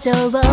[0.00, 0.49] 情を